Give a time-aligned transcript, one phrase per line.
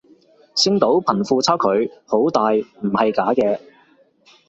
[0.55, 1.67] 星島貧富差距
[2.07, 3.59] 好大唔係假嘅